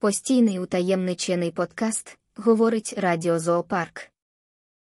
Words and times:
Постійний 0.00 0.58
утаємничений 0.58 1.50
подкаст 1.50 2.18
говорить 2.36 2.94
Радіо 2.96 3.38
Зоопарк. 3.38 4.10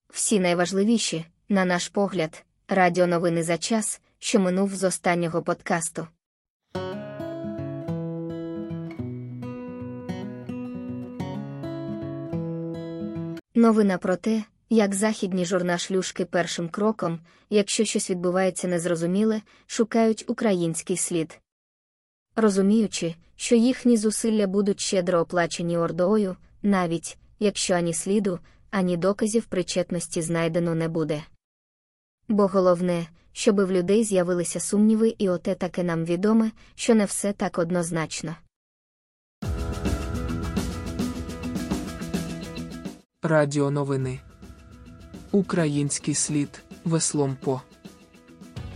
Всі 0.10 0.40
найважливіші, 0.40 1.26
на 1.50 1.66
наш 1.66 1.88
погляд, 1.88 2.46
радіоновини 2.68 3.44
за 3.44 3.58
час, 3.58 4.02
що 4.20 4.40
минув 4.40 4.76
з 4.76 4.84
останнього 4.84 5.42
подкасту. 5.42 6.08
Новина 13.56 13.98
про 13.98 14.16
те, 14.16 14.44
як 14.70 14.96
західні 14.96 15.46
журнашлюшки 15.46 16.26
першим 16.26 16.70
кроком, 16.70 17.20
якщо 17.50 17.86
щось 17.86 18.10
відбувається 18.10 18.68
незрозуміле, 18.68 19.42
шукають 19.68 20.26
український 20.28 20.98
слід. 20.98 21.41
Розуміючи, 22.36 23.16
що 23.36 23.56
їхні 23.56 23.98
зусилля 23.98 24.48
будуть 24.48 24.80
щедро 24.80 25.20
оплачені 25.20 25.78
ордою, 25.78 26.36
навіть 26.64 27.18
якщо 27.40 27.74
ані 27.74 27.94
сліду, 27.94 28.40
ані 28.72 28.98
доказів 28.98 29.46
причетності 29.46 30.22
знайдено 30.22 30.76
не 30.76 30.88
буде. 30.88 31.24
Бо 32.28 32.48
головне, 32.48 33.08
щоби 33.32 33.66
в 33.66 33.72
людей 33.72 34.04
з'явилися 34.04 34.60
сумніви, 34.60 35.16
і 35.18 35.30
оте 35.30 35.56
таке 35.56 35.84
нам 35.84 36.06
відоме, 36.06 36.52
що 36.76 36.96
не 36.96 37.06
все 37.06 37.34
так 37.34 37.58
однозначно. 37.58 38.36
Радіо 43.22 43.72
новини. 43.72 44.20
Український 45.32 46.16
слід 46.16 46.64
веслом 46.84 47.38
по. 47.42 47.62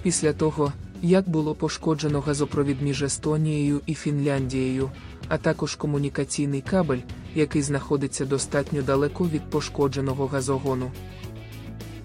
Після 0.03 0.33
того, 0.33 0.73
як 1.05 1.29
було 1.29 1.55
пошкоджено 1.55 2.21
газопровід 2.21 2.81
між 2.81 3.03
Естонією 3.03 3.81
і 3.85 3.93
Фінляндією, 3.93 4.91
а 5.27 5.37
також 5.37 5.75
комунікаційний 5.75 6.61
кабель, 6.61 6.99
який 7.35 7.61
знаходиться 7.61 8.25
достатньо 8.25 8.81
далеко 8.81 9.25
від 9.25 9.49
пошкодженого 9.49 10.27
газогону. 10.27 10.91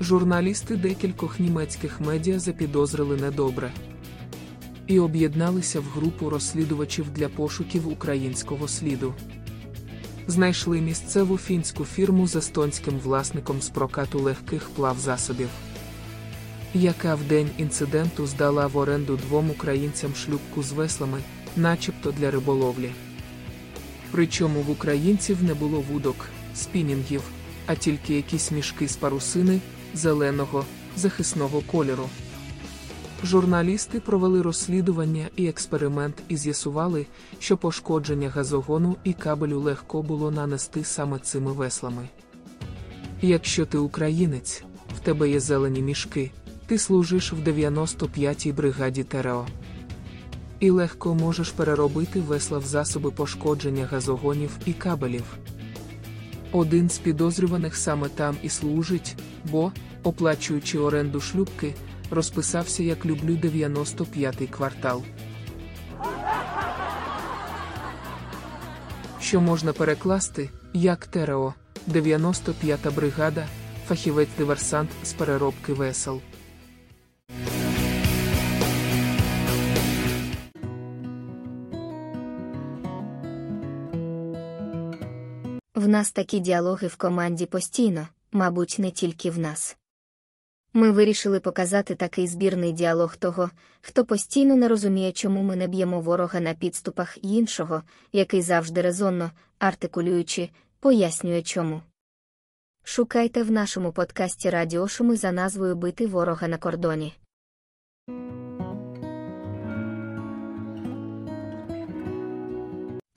Журналісти 0.01 0.77
декількох 0.77 1.41
німецьких 1.41 2.01
медіа 2.01 2.39
запідозрили 2.39 3.17
недобре 3.17 3.73
і 4.87 4.99
об'єдналися 4.99 5.81
в 5.81 5.85
групу 5.85 6.31
розслідувачів 6.31 7.11
для 7.11 7.29
пошуків 7.29 7.89
українського 7.89 8.69
сліду. 8.69 9.15
Знайшли 10.27 10.81
місцеву 10.81 11.39
фінську 11.39 11.85
фірму 11.85 12.27
з 12.27 12.37
естонським 12.37 12.99
власником 12.99 13.61
з 13.61 13.69
прокату 13.69 14.19
легких 14.19 14.69
плавзасобів 14.69 15.49
яка 16.75 17.15
в 17.15 17.25
день 17.25 17.51
інциденту 17.59 18.27
здала 18.27 18.67
в 18.67 18.77
оренду 18.77 19.17
двом 19.17 19.51
українцям 19.51 20.15
шлюпку 20.15 20.63
з 20.63 20.73
веслами, 20.73 21.19
начебто 21.57 22.13
для 22.13 22.31
риболовлі. 22.31 22.93
Причому 24.11 24.61
в 24.61 24.71
українців 24.71 25.43
не 25.43 25.55
було 25.55 25.81
вудок, 25.81 26.29
спінінгів, 26.55 27.23
а 27.67 27.75
тільки 27.75 28.15
якісь 28.15 28.51
мішки 28.51 28.89
з 28.89 28.97
парусини, 28.97 29.61
зеленого, 29.95 30.65
захисного 30.97 31.61
кольору. 31.61 32.09
Журналісти 33.25 34.01
провели 34.01 34.43
розслідування 34.43 35.29
і 35.37 35.47
експеримент 35.47 36.15
і 36.29 36.37
з'ясували, 36.37 37.07
що 37.39 37.57
пошкодження 37.57 38.29
газогону 38.29 38.97
і 39.05 39.13
кабелю 39.13 39.61
легко 39.61 40.03
було 40.03 40.31
нанести 40.31 40.85
саме 40.85 41.19
цими 41.19 41.53
веслами. 41.53 42.09
Якщо 43.23 43.67
ти 43.67 43.79
українець, 43.79 44.65
в 44.97 45.01
тебе 45.01 45.31
є 45.31 45.41
зелені 45.41 45.83
мішки, 45.83 46.31
ти 46.71 46.79
служиш 46.79 47.33
в 47.33 47.37
95-й 47.37 48.53
бригаді 48.53 49.05
ТРО. 49.05 49.47
І 50.61 50.71
легко 50.71 51.15
можеш 51.15 51.51
переробити 51.51 52.21
весла 52.21 52.59
в 52.59 52.65
засоби 52.65 53.11
пошкодження 53.11 53.87
газогонів 53.87 54.51
і 54.67 54.73
кабелів. 54.73 55.25
Один 56.53 56.91
з 56.91 56.99
підозрюваних 56.99 57.77
саме 57.77 58.09
там 58.09 58.37
і 58.43 58.49
служить, 58.49 59.17
бо, 59.51 59.73
оплачуючи 60.03 60.79
оренду 60.79 61.21
шлюбки, 61.21 61.75
розписався 62.11 62.83
як 62.83 63.07
люблю 63.07 63.35
95-й 63.35 64.47
квартал. 64.47 65.03
Що 69.21 69.41
можна 69.41 69.73
перекласти, 69.73 70.51
як 70.73 71.07
ТРО, 71.07 71.55
95-та 71.89 72.91
бригада, 72.91 73.47
фахівець-диверсант 73.89 74.89
з 75.05 75.13
переробки 75.13 75.73
весел. 75.73 76.21
Нас 85.91 86.13
такі 86.13 86.41
діалоги 86.41 86.87
в 86.87 86.97
команді 86.97 87.47
постійно, 87.47 88.09
мабуть, 88.33 88.77
не 88.79 88.91
тільки 88.91 89.31
в 89.31 89.39
нас. 89.39 89.77
Ми 90.73 90.91
вирішили 90.91 91.41
показати 91.41 91.95
такий 91.95 92.27
збірний 92.27 92.73
діалог 92.73 93.17
того, 93.17 93.51
хто 93.81 94.05
постійно 94.05 94.57
не 94.57 94.69
розуміє, 94.69 95.13
чому 95.13 95.43
ми 95.43 95.57
не 95.57 95.69
б'ємо 95.69 96.01
ворога 96.01 96.41
на 96.41 96.55
підступах 96.55 97.19
іншого, 97.23 97.83
який 98.13 98.43
завжди 98.43 98.81
резонно, 98.83 99.31
артикулюючи, 99.59 100.51
пояснює 100.81 101.43
чому. 101.43 101.83
Шукайте 102.85 103.43
в 103.43 103.51
нашому 103.51 103.93
подкасті 103.93 104.51
Радіошуми 104.51 105.17
за 105.17 105.33
назвою 105.33 105.77
Бити 105.77 106.07
ворога 106.07 106.49
на 106.49 106.57
кордоні. 106.59 107.15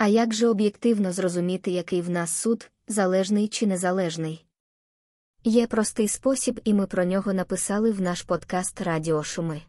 А 0.03 0.07
як 0.07 0.33
же 0.33 0.47
об'єктивно 0.47 1.11
зрозуміти, 1.11 1.71
який 1.71 2.01
в 2.01 2.09
нас 2.09 2.31
суд, 2.31 2.71
залежний 2.87 3.47
чи 3.47 3.67
незалежний? 3.67 4.45
Є 5.43 5.67
простий 5.67 6.07
спосіб, 6.07 6.61
і 6.63 6.73
ми 6.73 6.87
про 6.87 7.05
нього 7.05 7.33
написали 7.33 7.91
в 7.91 8.01
наш 8.01 8.21
подкаст 8.21 8.81
Радіо 8.81 9.23
Шуми. 9.23 9.61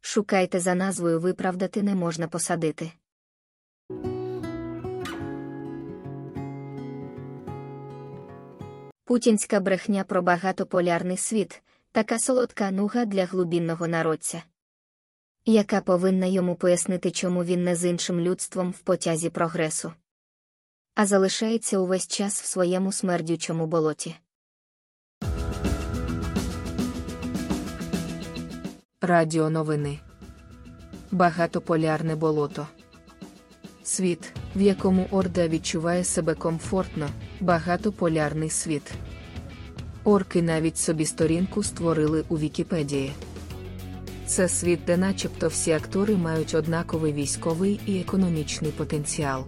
Шукайте 0.00 0.60
за 0.60 0.74
назвою 0.74 1.20
Виправдати 1.20 1.82
не 1.82 1.94
можна 1.94 2.28
посадити. 2.28 2.92
Путінська 9.04 9.60
брехня 9.60 10.04
про 10.04 10.22
багатополярний 10.22 11.16
світ 11.16 11.62
така 11.92 12.18
солодка 12.18 12.70
нуга 12.70 13.04
для 13.04 13.24
глубінного 13.26 13.88
народця 13.88 14.42
яка 15.52 15.80
повинна 15.80 16.26
йому 16.26 16.54
пояснити, 16.54 17.10
чому 17.10 17.44
він 17.44 17.64
не 17.64 17.76
з 17.76 17.84
іншим 17.84 18.20
людством 18.20 18.70
в 18.70 18.78
потязі 18.78 19.30
прогресу, 19.30 19.92
а 20.94 21.06
залишається 21.06 21.78
увесь 21.78 22.06
час 22.06 22.42
в 22.42 22.44
своєму 22.44 22.92
смердючому 22.92 23.66
болоті. 23.66 24.16
Радіо 29.00 29.50
новини 29.50 29.98
Багатополярне 31.10 32.16
болото. 32.16 32.66
Світ, 33.82 34.32
в 34.56 34.60
якому 34.60 35.08
Орда 35.10 35.48
відчуває 35.48 36.04
себе 36.04 36.34
комфортно, 36.34 37.08
багатополярний 37.40 38.50
світ. 38.50 38.92
Орки 40.04 40.42
навіть 40.42 40.78
собі 40.78 41.06
сторінку 41.06 41.62
створили 41.62 42.24
у 42.28 42.38
Вікіпедії. 42.38 43.12
Це 44.28 44.48
світ, 44.48 44.80
де 44.86 44.96
начебто 44.96 45.48
всі 45.48 45.72
актори 45.72 46.16
мають 46.16 46.54
однаковий 46.54 47.12
військовий 47.12 47.80
і 47.86 48.00
економічний 48.00 48.70
потенціал. 48.70 49.44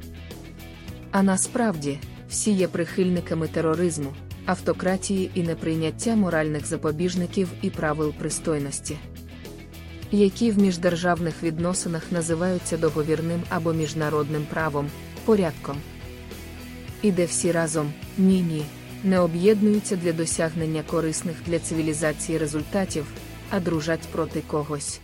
А 1.10 1.22
насправді 1.22 1.98
всі 2.28 2.50
є 2.50 2.68
прихильниками 2.68 3.48
тероризму, 3.48 4.12
автократії 4.46 5.31
і 5.34 5.43
неприйняття 5.43 6.16
моральних 6.16 6.66
запобіжників 6.66 7.49
і 7.62 7.70
правил 7.70 8.12
пристойності, 8.19 8.96
які 10.10 10.50
в 10.50 10.58
міждержавних 10.58 11.43
відносинах 11.43 12.12
називаються 12.12 12.78
договірним 12.78 13.43
або 13.49 13.72
міжнародним 13.72 14.46
правом, 14.50 14.90
порядком. 15.25 15.76
І 17.02 17.12
де 17.12 17.25
всі 17.25 17.52
разом 17.52 17.93
ні 18.19 18.43
ні 18.43 18.62
не 19.05 19.20
об'єднуються 19.20 19.96
для 19.96 20.12
досягнення 20.12 20.82
корисних 20.82 21.37
для 21.46 21.58
цивілізації 21.58 22.38
результатів 22.38 23.06
а 23.50 23.61
дружать 23.61 24.08
проти 24.12 24.41
когось. 24.41 25.00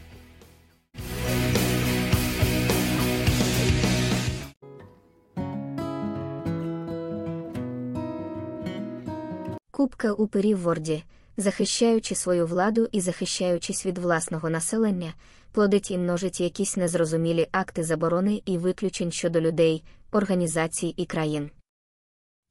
Кубка 9.70 10.12
у 10.12 10.28
Ворді, 10.54 11.04
захищаючи 11.36 12.14
свою 12.14 12.46
владу 12.46 12.88
і 12.92 13.00
захищаючись 13.00 13.86
від 13.86 13.98
власного 13.98 14.50
населення, 14.50 15.14
плодить 15.52 15.90
і 15.90 15.98
множить 15.98 16.40
якісь 16.40 16.76
незрозумілі 16.76 17.48
акти 17.52 17.84
заборони 17.84 18.42
і 18.46 18.58
виключень 18.58 19.12
щодо 19.12 19.40
людей, 19.40 19.84
організацій 20.12 20.94
і 20.96 21.06
країн. 21.06 21.50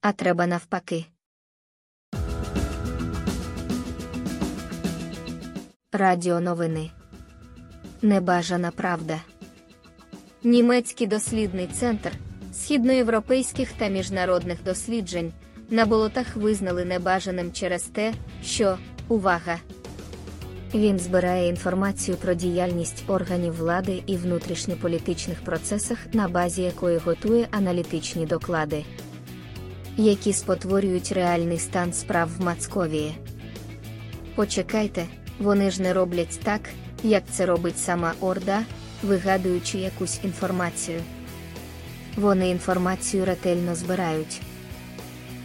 А 0.02 0.12
треба 0.12 0.48
навпаки. 0.48 1.06
Радіо 5.98 6.40
новини. 6.40 6.90
Небажана 8.02 8.72
правда. 8.72 9.20
Німецький 10.44 11.08
дослідний 11.08 11.68
центр 11.68 12.12
східноєвропейських 12.54 13.72
та 13.72 13.88
міжнародних 13.88 14.64
досліджень 14.64 15.34
на 15.70 15.86
болотах 15.86 16.36
визнали 16.36 16.86
небажаним 16.86 17.52
через 17.52 17.84
те, 17.84 18.14
що 18.44 18.78
увага. 19.08 19.58
Він 20.74 21.00
збирає 21.00 21.50
інформацію 21.50 22.18
про 22.18 22.34
діяльність 22.34 23.04
органів 23.08 23.56
влади 23.56 24.04
і 24.06 24.18
внутрішньополітичних 24.18 25.44
процесах, 25.44 25.98
на 26.14 26.28
базі 26.28 26.62
якої 26.62 26.98
готує 26.98 27.48
аналітичні 27.52 28.26
доклади, 28.26 28.86
які 29.98 30.34
спотворюють 30.34 31.12
реальний 31.12 31.60
стан 31.60 31.94
справ 31.94 32.30
в 32.38 32.44
Мацковії. 32.44 33.18
Почекайте, 34.36 35.06
вони 35.40 35.72
ж 35.72 35.82
не 35.82 35.94
роблять 35.94 36.40
так, 36.44 36.62
як 37.04 37.24
це 37.32 37.46
робить 37.46 37.80
сама 37.80 38.14
Орда, 38.20 38.64
вигадуючи 39.04 39.78
якусь 39.78 40.20
інформацію. 40.24 41.02
Вони 42.16 42.50
інформацію 42.50 43.26
ретельно 43.26 43.76
збирають. 43.76 44.42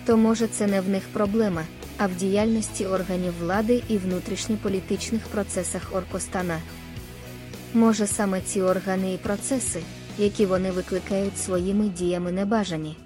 То 0.06 0.16
може 0.16 0.46
це 0.46 0.66
не 0.66 0.80
в 0.80 0.88
них 0.88 1.02
проблема, 1.12 1.62
а 1.98 2.06
в 2.06 2.14
діяльності 2.14 2.86
органів 2.86 3.34
влади 3.40 3.82
і 3.88 3.98
внутрішньополітичних 3.98 5.22
процесах 5.22 5.82
Оркостана. 5.92 6.58
Може 7.74 8.06
саме 8.06 8.40
ці 8.40 8.62
органи 8.62 9.14
і 9.14 9.18
процеси, 9.18 9.80
які 10.18 10.46
вони 10.46 10.70
викликають 10.70 11.38
своїми 11.38 11.88
діями 11.88 12.32
небажані. 12.32 12.96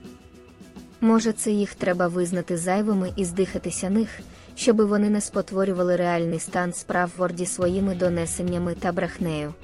Може, 1.00 1.32
це 1.32 1.50
їх 1.50 1.74
треба 1.74 2.08
визнати 2.08 2.56
зайвими 2.56 3.12
і 3.16 3.24
здихатися 3.24 3.90
них, 3.90 4.08
щоби 4.54 4.84
вони 4.84 5.10
не 5.10 5.20
спотворювали 5.20 5.96
реальний 5.96 6.38
стан 6.38 6.72
справ 6.72 7.10
в 7.16 7.22
Орді 7.22 7.46
своїми 7.46 7.94
донесеннями 7.94 8.74
та 8.74 8.92
брехнею. 8.92 9.54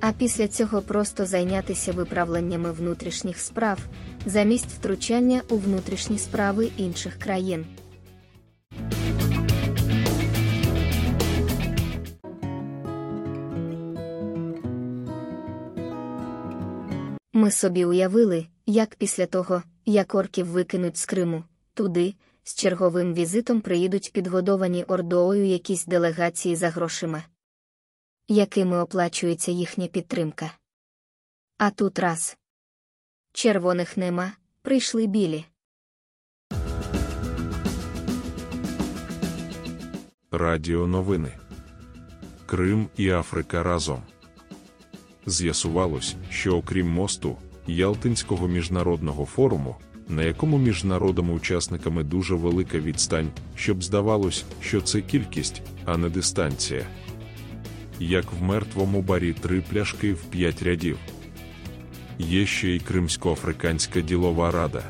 А 0.00 0.12
після 0.12 0.48
цього 0.48 0.82
просто 0.82 1.26
зайнятися 1.26 1.92
виправленнями 1.92 2.72
внутрішніх 2.72 3.38
справ 3.38 3.78
замість 4.26 4.66
втручання 4.66 5.42
у 5.48 5.56
внутрішні 5.56 6.18
справи 6.18 6.68
інших 6.76 7.18
країн. 7.18 7.66
Ми 17.32 17.50
собі 17.50 17.84
уявили, 17.84 18.46
як 18.66 18.94
після 18.94 19.26
того, 19.26 19.62
як 19.86 20.14
орків 20.14 20.46
викинуть 20.46 20.96
з 20.96 21.06
Криму, 21.06 21.44
туди, 21.74 22.14
з 22.44 22.54
черговим 22.54 23.14
візитом 23.14 23.60
приїдуть 23.60 24.12
підгодовані 24.12 24.84
ордою 24.84 25.46
якісь 25.46 25.86
делегації 25.86 26.56
за 26.56 26.70
грошима, 26.70 27.22
якими 28.28 28.78
оплачується 28.78 29.52
їхня 29.52 29.86
підтримка. 29.86 30.50
А 31.58 31.70
тут 31.70 31.98
раз 31.98 32.36
червоних 33.32 33.96
нема, 33.96 34.32
прийшли 34.62 35.06
білі. 35.06 35.44
Радіо 40.30 40.86
новини 40.86 41.38
Крим 42.46 42.88
і 42.96 43.10
Африка 43.10 43.62
разом. 43.62 44.02
З'ясувалось, 45.26 46.16
що 46.30 46.56
окрім 46.56 46.88
мосту, 46.88 47.36
Ялтинського 47.66 48.48
міжнародного 48.48 49.24
форуму, 49.24 49.76
на 50.08 50.22
якому 50.22 50.58
між 50.58 50.84
народами-учасниками 50.84 52.04
дуже 52.04 52.34
велика 52.34 52.78
відстань, 52.78 53.28
щоб 53.56 53.84
здавалось, 53.84 54.44
що 54.60 54.80
це 54.80 55.00
кількість, 55.00 55.62
а 55.84 55.96
не 55.96 56.08
дистанція. 56.08 56.86
Як 58.00 58.32
в 58.32 58.42
мертвому 58.42 59.02
барі 59.02 59.32
три 59.32 59.60
пляшки 59.60 60.12
в 60.12 60.22
п'ять 60.22 60.62
рядів. 60.62 60.98
Є 62.18 62.46
ще 62.46 62.68
й 62.68 62.80
Кримсько-Африканська 62.80 64.02
ділова 64.02 64.50
рада. 64.50 64.82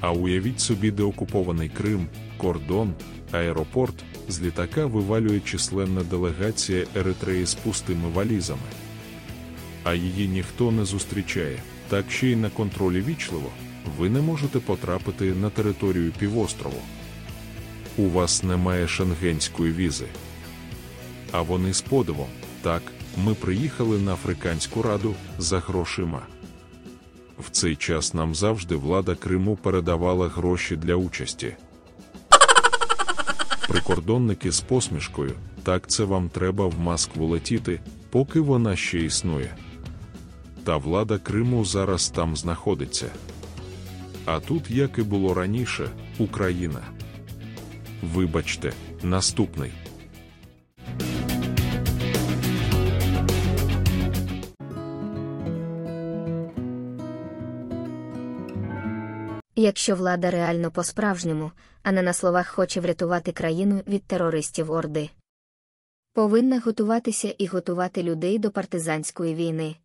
А 0.00 0.12
уявіть 0.12 0.60
собі, 0.60 0.90
де 0.90 1.02
окупований 1.02 1.68
Крим, 1.68 2.06
кордон, 2.38 2.94
аеропорт, 3.32 3.94
з 4.28 4.42
літака 4.42 4.86
вивалює 4.86 5.40
численна 5.40 6.02
делегація 6.02 6.86
Еритреї 6.96 7.46
з 7.46 7.54
пустими 7.54 8.08
валізами. 8.08 8.68
А 9.84 9.94
її 9.94 10.28
ніхто 10.28 10.72
не 10.72 10.84
зустрічає, 10.84 11.58
так 11.88 12.10
ще 12.10 12.26
й 12.26 12.36
на 12.36 12.50
контролі 12.50 13.00
вічливо, 13.00 13.50
ви 13.98 14.10
не 14.10 14.20
можете 14.20 14.58
потрапити 14.58 15.24
на 15.24 15.50
територію 15.50 16.12
півострову. 16.18 16.80
У 17.96 18.08
вас 18.08 18.42
немає 18.42 18.88
шенгенської 18.88 19.72
візи. 19.72 20.06
А 21.32 21.42
вони 21.42 21.72
з 21.72 21.80
подивом, 21.80 22.28
так, 22.62 22.82
ми 23.24 23.34
приїхали 23.34 23.98
на 23.98 24.12
Африканську 24.12 24.82
раду 24.82 25.14
за 25.38 25.58
грошима. 25.58 26.22
В 27.38 27.50
цей 27.50 27.76
час 27.76 28.14
нам 28.14 28.34
завжди 28.34 28.76
влада 28.76 29.14
Криму 29.14 29.56
передавала 29.56 30.28
гроші 30.28 30.76
для 30.76 30.94
участі. 30.94 31.56
Прикордонники 33.68 34.52
з 34.52 34.60
посмішкою, 34.60 35.32
так 35.62 35.86
це 35.86 36.04
вам 36.04 36.28
треба 36.28 36.66
в 36.66 36.78
Москву 36.78 37.26
летіти, 37.26 37.80
поки 38.10 38.40
вона 38.40 38.76
ще 38.76 38.98
існує. 38.98 39.56
Та 40.64 40.76
влада 40.76 41.18
Криму 41.18 41.64
зараз 41.64 42.08
там 42.08 42.36
знаходиться. 42.36 43.06
А 44.26 44.40
тут, 44.40 44.70
як 44.70 44.98
і 44.98 45.02
було 45.02 45.34
раніше, 45.34 45.90
Україна. 46.18 46.80
Вибачте, 48.02 48.72
наступний. 49.02 49.72
Якщо 59.56 59.96
влада 59.96 60.30
реально 60.30 60.70
по-справжньому, 60.70 61.52
а 61.82 61.92
не 61.92 62.02
на 62.02 62.12
словах 62.12 62.48
хоче 62.48 62.80
врятувати 62.80 63.32
країну 63.32 63.82
від 63.86 64.04
терористів 64.04 64.70
Орди, 64.70 65.10
повинна 66.12 66.60
готуватися 66.60 67.34
і 67.38 67.46
готувати 67.46 68.02
людей 68.02 68.38
до 68.38 68.50
партизанської 68.50 69.34
війни. 69.34 69.76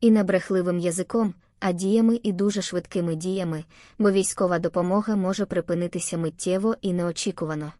І 0.00 0.10
не 0.10 0.24
брехливим 0.24 0.78
язиком, 0.78 1.34
а 1.60 1.72
діями 1.72 2.20
і 2.22 2.32
дуже 2.32 2.62
швидкими 2.62 3.14
діями, 3.14 3.64
бо 3.98 4.10
військова 4.10 4.58
допомога 4.58 5.16
може 5.16 5.46
припинитися 5.46 6.18
миттєво 6.18 6.76
і 6.82 6.92
неочікувано. 6.92 7.72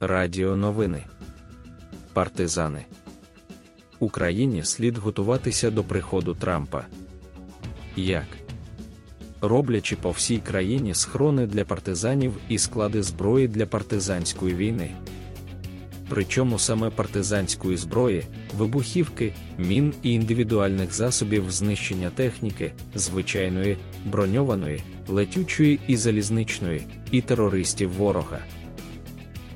Радіо 0.00 0.56
новини. 0.56 1.04
Партизани. 2.12 2.84
Україні 3.98 4.64
слід 4.64 4.98
готуватися 4.98 5.70
до 5.70 5.84
приходу 5.84 6.34
Трампа. 6.34 6.84
Як? 7.96 8.26
Роблячи 9.40 9.96
по 9.96 10.10
всій 10.10 10.38
країні 10.38 10.94
схорони 10.94 11.46
для 11.46 11.64
партизанів 11.64 12.36
і 12.48 12.58
склади 12.58 13.02
зброї 13.02 13.48
для 13.48 13.66
партизанської 13.66 14.54
війни. 14.54 14.90
Причому 16.14 16.58
саме 16.58 16.90
партизанської 16.90 17.76
зброї, 17.76 18.22
вибухівки, 18.58 19.32
мін 19.58 19.94
і 20.02 20.12
індивідуальних 20.12 20.94
засобів 20.94 21.50
знищення 21.50 22.10
техніки, 22.10 22.72
звичайної, 22.94 23.76
броньованої, 24.04 24.82
летючої 25.08 25.80
і 25.86 25.96
залізничної, 25.96 26.82
і 27.10 27.20
терористів 27.20 27.92
ворога. 27.92 28.38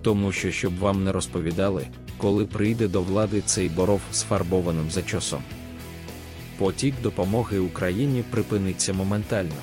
Тому 0.03 0.33
що 0.33 0.51
щоб 0.51 0.79
вам 0.79 1.05
не 1.05 1.13
розповідали, 1.13 1.87
коли 2.17 2.47
прийде 2.47 2.89
до 2.89 3.03
влади 3.03 3.43
цей 3.47 3.69
боров 3.69 4.01
з 4.13 4.23
фарбованим 4.23 4.91
зачосом. 4.91 5.43
Потік 6.59 6.95
допомоги 7.03 7.59
Україні 7.59 8.25
припиниться 8.31 8.93
моментально. 8.93 9.61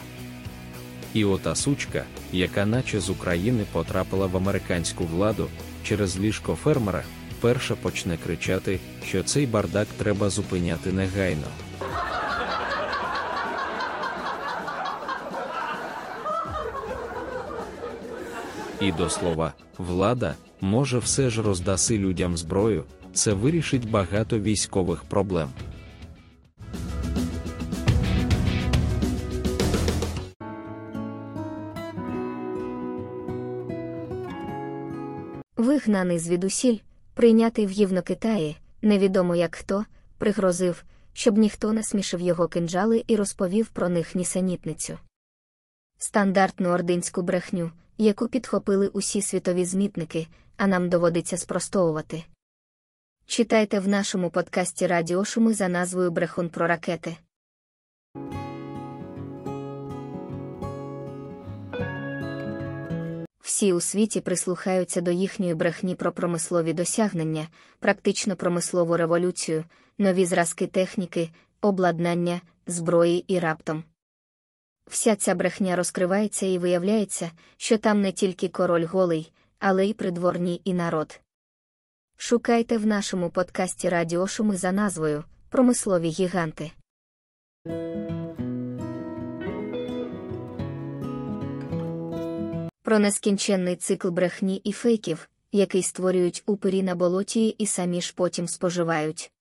І 1.13 1.25
ота 1.25 1.55
сучка, 1.55 2.03
яка 2.31 2.65
наче 2.65 2.99
з 2.99 3.09
України 3.09 3.63
потрапила 3.71 4.27
в 4.27 4.37
американську 4.37 5.03
владу 5.05 5.47
через 5.83 6.19
ліжко 6.19 6.55
фермера, 6.55 7.03
перша 7.41 7.75
почне 7.75 8.17
кричати, 8.17 8.79
що 9.05 9.23
цей 9.23 9.45
бардак 9.45 9.87
треба 9.97 10.29
зупиняти 10.29 10.91
негайно. 10.91 11.47
І 18.81 18.91
до 18.91 19.09
слова, 19.09 19.53
влада 19.77 20.35
може 20.61 20.97
все 20.97 21.29
ж 21.29 21.41
роздаси 21.41 21.97
людям 21.97 22.37
зброю, 22.37 22.83
це 23.13 23.33
вирішить 23.33 23.89
багато 23.89 24.39
військових 24.39 25.03
проблем. 25.03 25.49
Вигнаний 35.83 36.19
звідусіль, 36.19 36.77
прийнятий 37.13 37.65
в 37.65 37.71
Євнокитаї, 37.71 38.57
невідомо 38.81 39.35
як 39.35 39.55
хто, 39.55 39.85
пригрозив, 40.17 40.83
щоб 41.13 41.37
ніхто 41.37 41.73
не 41.73 41.83
смішив 41.83 42.21
його 42.21 42.47
кинджали 42.47 43.03
і 43.07 43.15
розповів 43.15 43.67
про 43.67 43.89
них 43.89 44.15
нісенітницю. 44.15 44.99
Стандартну 45.97 46.69
ординську 46.69 47.21
брехню, 47.21 47.71
яку 47.97 48.27
підхопили 48.27 48.87
усі 48.87 49.21
світові 49.21 49.65
змітники, 49.65 50.27
а 50.57 50.67
нам 50.67 50.89
доводиться 50.89 51.37
спростовувати. 51.37 52.23
Читайте 53.25 53.79
в 53.79 53.87
нашому 53.87 54.29
подкасті 54.29 54.87
Радіошуми 54.87 55.53
за 55.53 55.67
назвою 55.67 56.11
Брехун 56.11 56.49
про 56.49 56.67
ракети. 56.67 57.17
Всі 63.53 63.73
у 63.73 63.81
світі 63.81 64.21
прислухаються 64.21 65.01
до 65.01 65.11
їхньої 65.11 65.53
брехні 65.53 65.95
про 65.95 66.11
промислові 66.11 66.73
досягнення, 66.73 67.47
практично 67.79 68.35
промислову 68.35 68.97
революцію, 68.97 69.63
нові 69.97 70.25
зразки 70.25 70.67
техніки, 70.67 71.29
обладнання, 71.61 72.41
зброї 72.67 73.25
і 73.27 73.39
раптом. 73.39 73.83
Вся 74.89 75.15
ця 75.15 75.35
брехня 75.35 75.75
розкривається 75.75 76.45
і 76.45 76.57
виявляється, 76.57 77.31
що 77.57 77.77
там 77.77 78.01
не 78.01 78.11
тільки 78.11 78.49
король 78.49 78.85
голий, 78.85 79.31
але 79.59 79.85
й 79.85 79.93
придворні 79.93 80.61
і 80.63 80.73
народ. 80.73 81.19
Шукайте 82.17 82.77
в 82.77 82.85
нашому 82.85 83.29
подкасті 83.29 83.89
Радіошуми 83.89 84.57
за 84.57 84.71
назвою 84.71 85.23
Промислові 85.49 86.09
гіганти. 86.09 86.71
Про 92.93 92.99
нескінченний 92.99 93.75
цикл 93.75 94.09
брехні 94.09 94.55
і 94.63 94.71
фейків, 94.71 95.29
який 95.51 95.83
створюють 95.83 96.43
упирі 96.45 96.83
на 96.83 96.95
болоті 96.95 97.47
і 97.47 97.65
самі 97.65 98.01
ж 98.01 98.13
потім 98.15 98.47
споживають. 98.47 99.31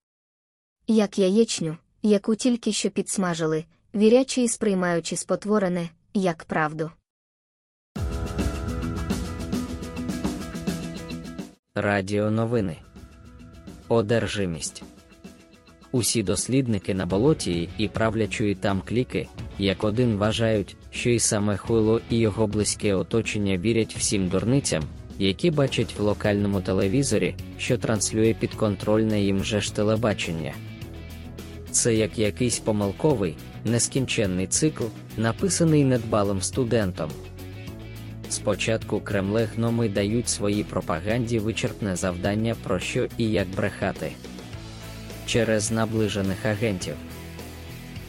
Як 0.87 1.19
яєчню, 1.19 1.77
яку 2.03 2.35
тільки 2.35 2.73
що 2.73 2.91
підсмажили, 2.91 3.65
вірячи 3.95 4.43
і 4.43 4.49
сприймаючи 4.49 5.17
спотворене, 5.17 5.89
як 6.15 6.45
правду. 6.45 6.91
Радіо 11.75 12.31
новини. 12.31 12.77
Одержимість. 13.89 14.83
Усі 15.91 16.23
дослідники 16.23 16.95
на 16.95 17.07
болоті 17.07 17.69
і 17.79 17.89
правлячої 17.89 18.55
там 18.55 18.83
кліки, 18.89 19.29
як 19.59 19.85
один 19.85 20.17
вважають, 20.17 20.77
що 20.93 21.11
і 21.11 21.19
саме 21.19 21.57
Хуйло 21.57 22.01
і 22.11 22.19
його 22.19 22.47
близьке 22.47 22.95
оточення 22.95 23.57
вірять 23.57 23.95
всім 23.99 24.29
дурницям, 24.29 24.83
які 25.19 25.51
бачать 25.51 25.95
в 25.99 26.03
локальному 26.03 26.61
телевізорі, 26.61 27.35
що 27.59 27.79
транслює 27.79 28.35
підконтрольне 28.35 29.21
їм 29.21 29.45
же 29.45 29.61
ж 29.61 29.75
телебачення. 29.75 30.53
Це 31.71 31.95
як 31.95 32.19
якийсь 32.19 32.59
помилковий, 32.59 33.37
нескінченний 33.65 34.47
цикл, 34.47 34.85
написаний 35.17 35.85
недбалим 35.85 36.43
студентом. 36.43 37.11
Спочатку 38.29 39.01
Кремле 39.01 39.49
гноми 39.57 39.89
дають 39.89 40.29
своїй 40.29 40.65
пропаганді 40.65 41.39
вичерпне 41.39 41.97
завдання 41.97 42.57
про 42.63 42.79
що 42.79 43.09
і 43.19 43.31
як 43.31 43.49
брехати 43.49 44.13
через 45.27 45.71
наближених 45.71 46.47
агентів. 46.47 46.95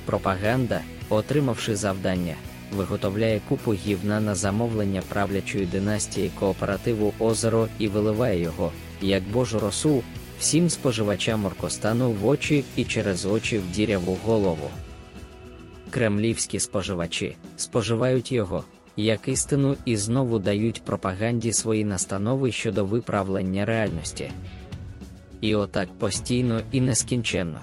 Пропаганда, 0.06 0.82
отримавши 1.10 1.76
завдання, 1.76 2.36
виготовляє 2.74 3.42
купу 3.50 3.74
гівна 3.74 4.20
на 4.20 4.36
замовлення 4.36 5.02
правлячої 5.10 5.66
династії 5.66 6.32
кооперативу 6.40 7.14
Озеро 7.20 7.68
і 7.80 7.88
виливає 7.88 8.42
його, 8.42 8.72
як 9.02 9.24
божу 9.24 9.60
росу, 9.60 10.04
всім 10.40 10.70
споживачам 10.70 11.46
Оркостану 11.46 12.12
в 12.12 12.28
очі 12.28 12.64
і 12.76 12.84
через 12.84 13.26
очі 13.26 13.58
в 13.58 13.72
діряву 13.72 14.18
голову. 14.26 14.70
Кремлівські 15.90 16.60
споживачі 16.60 17.36
споживають 17.58 18.32
його, 18.32 18.64
як 18.98 19.28
істину 19.28 19.76
і 19.86 19.98
знову 19.98 20.40
дають 20.40 20.82
пропаганді 20.82 21.54
свої 21.54 21.86
настанови 21.86 22.52
щодо 22.52 22.86
виправлення 22.86 23.66
реальності. 23.66 24.32
І 25.42 25.56
отак 25.56 25.90
постійно 26.00 26.62
і 26.72 26.82
нескінченно. 26.82 27.60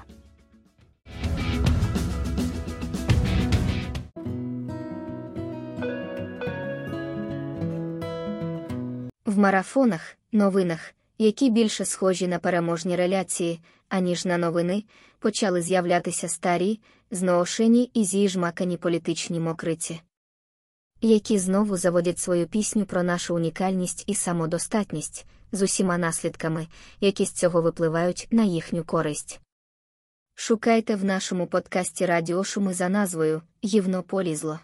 В 9.30 9.38
марафонах, 9.38 10.16
новинах, 10.32 10.94
які 11.18 11.50
більше 11.50 11.84
схожі 11.84 12.28
на 12.28 12.38
переможні 12.38 12.96
реляції, 12.96 13.60
аніж 13.88 14.24
на 14.24 14.38
новини, 14.38 14.84
почали 15.18 15.62
з'являтися 15.62 16.28
старі, 16.28 16.80
зноошені 17.10 17.90
і 17.94 18.04
зіжмакані 18.04 18.76
політичні 18.76 19.40
мокриці, 19.40 20.00
які 21.00 21.38
знову 21.38 21.76
заводять 21.76 22.18
свою 22.18 22.46
пісню 22.46 22.84
про 22.84 23.02
нашу 23.02 23.34
унікальність 23.34 24.04
і 24.06 24.14
самодостатність 24.14 25.26
з 25.52 25.62
усіма 25.62 25.98
наслідками, 25.98 26.66
які 27.00 27.24
з 27.24 27.32
цього 27.32 27.62
випливають 27.62 28.28
на 28.30 28.42
їхню 28.42 28.84
користь. 28.84 29.40
Шукайте 30.34 30.96
в 30.96 31.04
нашому 31.04 31.46
подкасті 31.46 32.06
Радіошуми 32.06 32.74
за 32.74 32.88
назвою 32.88 33.42
Гівно 33.64 34.02
полізло. 34.02 34.60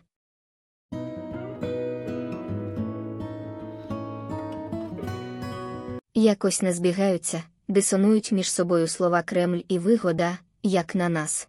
Якось 6.19 6.63
не 6.63 6.73
збігаються, 6.73 7.43
дисонують 7.69 8.33
між 8.33 8.51
собою 8.51 8.89
слова 8.89 9.23
Кремль 9.23 9.61
і 9.69 9.79
вигода, 9.79 10.39
як 10.63 10.95
на 10.95 11.09
нас. 11.09 11.49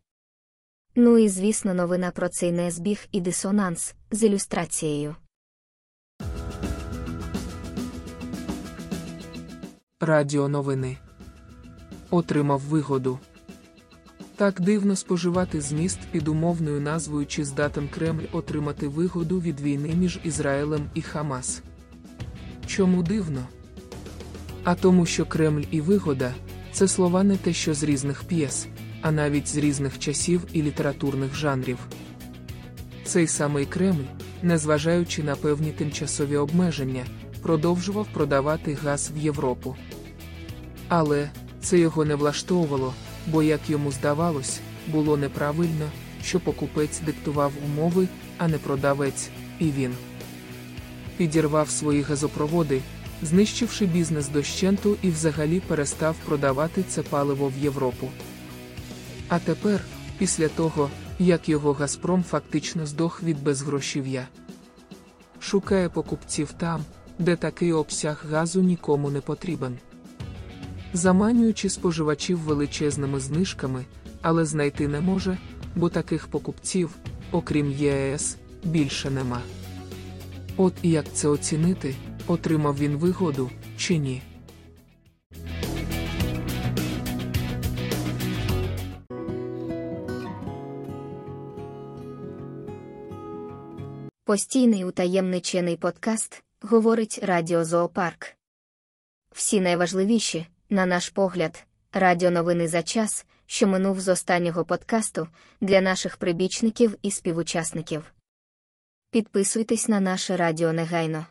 Ну 0.96 1.18
і 1.18 1.30
звісно, 1.30 1.74
новина 1.74 2.12
про 2.12 2.30
цей 2.30 2.52
незбіг 2.52 3.08
і 3.12 3.22
дисонанс 3.22 3.96
з 4.12 4.24
ілюстрацією. 4.24 5.16
Радіо 10.00 10.48
новини. 10.48 10.98
Отримав 12.10 12.60
вигоду. 12.60 13.20
Так 14.36 14.62
дивно 14.62 14.96
споживати 14.96 15.62
зміст 15.62 16.00
під 16.12 16.28
умовною 16.28 16.82
назвою 16.82 17.26
чи 17.26 17.46
здатен 17.46 17.88
Кремль 17.90 18.26
отримати 18.32 18.88
вигоду 18.88 19.40
від 19.40 19.62
війни 19.62 19.96
між 19.96 20.20
Ізраїлем 20.24 20.90
і 20.94 21.02
Хамас. 21.02 21.62
Чому 22.66 23.04
дивно? 23.04 23.48
А 24.64 24.76
тому, 24.76 25.06
що 25.06 25.26
Кремль 25.26 25.64
і 25.72 25.82
вигода 25.82 26.34
це 26.72 26.88
слова 26.88 27.24
не 27.24 27.38
те, 27.38 27.54
що 27.54 27.74
з 27.74 27.84
різних 27.84 28.24
п'єс, 28.24 28.68
а 29.02 29.12
навіть 29.12 29.48
з 29.48 29.58
різних 29.58 30.00
часів 30.00 30.42
і 30.54 30.62
літературних 30.62 31.36
жанрів. 31.36 31.78
Цей 33.06 33.28
самий 33.28 33.66
Кремль, 33.66 34.06
незважаючи 34.44 35.24
на 35.24 35.36
певні 35.36 35.72
тимчасові 35.72 36.38
обмеження, 36.38 37.06
продовжував 37.42 38.08
продавати 38.14 38.78
газ 38.84 39.12
в 39.16 39.18
Європу. 39.18 39.76
Але 40.88 41.30
це 41.62 41.80
його 41.80 42.06
не 42.06 42.16
влаштовувало, 42.16 42.94
бо, 43.28 43.44
як 43.44 43.70
йому 43.70 43.92
здавалось, 43.92 44.60
було 44.88 45.18
неправильно, 45.18 45.90
що 46.24 46.40
покупець 46.40 47.00
диктував 47.00 47.52
умови, 47.66 48.08
а 48.38 48.48
не 48.48 48.58
продавець, 48.58 49.30
і 49.60 49.66
він 49.66 49.92
підірвав 51.18 51.70
свої 51.70 52.02
газопроводи, 52.02 52.82
знищивши 53.22 53.86
бізнес 53.86 54.30
дощенту 54.30 54.98
і 55.02 55.10
взагалі 55.10 55.60
перестав 55.60 56.16
продавати 56.26 56.84
це 56.84 57.04
паливо 57.04 57.52
в 57.58 57.64
Європу. 57.64 58.10
А 59.28 59.40
тепер, 59.40 59.82
після 60.18 60.48
того, 60.48 60.90
як 61.20 61.50
його 61.50 61.74
Газпром 61.74 62.24
фактично 62.24 62.86
здох 62.86 63.24
від 63.24 63.44
безгрошів'я, 63.44 64.28
шукає 65.40 65.90
покупців 65.90 66.52
там, 66.58 66.82
де 67.20 67.36
такий 67.36 67.74
обсяг 67.74 68.26
газу 68.32 68.62
нікому 68.62 69.10
не 69.10 69.22
потрібен. 69.22 69.78
Заманюючи 70.94 71.70
споживачів 71.70 72.40
величезними 72.40 73.20
знижками, 73.20 73.86
але 74.22 74.46
знайти 74.46 74.88
не 74.88 75.02
може, 75.02 75.38
бо 75.76 75.90
таких 75.90 76.28
покупців, 76.28 76.96
окрім 77.32 77.72
ЄС, 77.72 78.38
більше 78.64 79.10
нема. 79.10 79.42
От 80.58 80.74
і 80.82 80.90
як 80.90 81.06
це 81.14 81.28
оцінити, 81.28 81.96
отримав 82.28 82.78
він 82.78 82.96
вигоду 82.96 83.52
чи 83.78 83.98
ні. 83.98 84.22
Постійний 94.28 94.86
утаємничений 94.86 95.78
подкаст 95.78 96.44
говорить 96.62 97.20
Радіо 97.24 97.66
Зоопарк. 97.66 98.36
Всі 99.32 99.62
найважливіші, 99.62 100.48
на 100.70 100.86
наш 100.86 101.10
погляд, 101.10 101.64
радіоновини 101.94 102.68
за 102.68 102.84
час, 102.84 103.26
що 103.46 103.68
минув 103.68 104.00
з 104.00 104.08
останнього 104.08 104.66
подкасту 104.66 105.28
для 105.62 105.82
наших 105.82 106.18
прибічників 106.18 106.98
і 107.02 107.12
співучасників. 107.12 108.14
Підписуйтесь 109.12 109.88
на 109.88 110.00
наше 110.00 110.38
радіо 110.38 110.74
негайно. 110.74 111.26